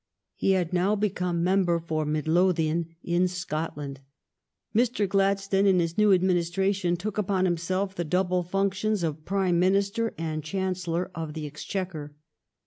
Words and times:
He 0.33 0.53
had 0.53 0.73
now 0.73 0.95
become 0.95 1.43
member 1.43 1.77
for 1.79 2.05
Midlothian 2.07 2.95
in 3.03 3.27
Scotland. 3.27 3.99
Mr. 4.73 5.07
Gladstone, 5.07 5.67
in 5.67 5.79
his 5.79 5.95
new 5.95 6.09
administra 6.09 6.73
tion, 6.73 6.97
took 6.97 7.19
upon 7.19 7.45
himself 7.45 7.93
the 7.93 8.03
double 8.03 8.41
functions 8.41 9.03
of 9.03 9.25
Prime 9.25 9.59
Minister 9.59 10.15
and 10.17 10.43
Chancellor 10.43 11.11
of 11.13 11.35
the 11.35 11.45
Exchequer. 11.45 12.15